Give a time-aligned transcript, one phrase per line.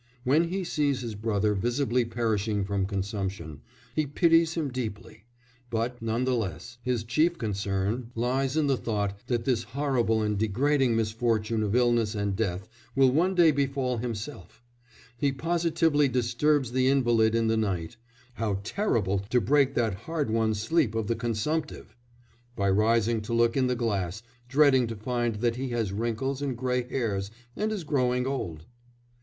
[0.23, 3.61] When he sees his brother visibly perishing from consumption,
[3.95, 5.25] he pities him deeply,
[5.69, 10.39] but, none the less, his chief concern lies in the thought that this horrible and
[10.39, 14.63] degrading misfortune of illness and death will one day befall himself;
[15.17, 17.95] he positively disturbs the invalid in the night
[18.33, 21.95] (how terrible to break that hard won sleep of the consumptive!)
[22.55, 26.57] by rising to look in the glass, dreading to find that he has wrinkles and
[26.57, 28.65] grey hairs and is growing old.